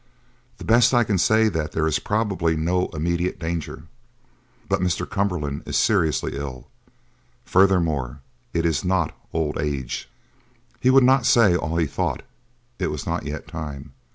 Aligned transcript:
The 0.57 0.63
best 0.63 0.95
I 0.95 1.03
can 1.03 1.19
say 1.19 1.43
is 1.43 1.51
that 1.51 1.73
there 1.73 1.85
is 1.85 1.99
probably 1.99 2.55
no 2.55 2.87
immediate 2.87 3.37
danger, 3.37 3.83
but 4.67 4.81
Mr. 4.81 5.07
Cumberland 5.07 5.61
is 5.67 5.77
seriously 5.77 6.35
ill. 6.35 6.65
Furthermore, 7.45 8.21
it 8.51 8.65
is 8.65 8.83
not 8.83 9.15
old 9.31 9.59
age." 9.59 10.09
He 10.79 10.89
would 10.89 11.03
not 11.03 11.27
say 11.27 11.55
all 11.55 11.77
he 11.77 11.85
thought; 11.85 12.23
it 12.79 12.87
was 12.87 13.05
not 13.05 13.27
yet 13.27 13.47
time. 13.47 13.91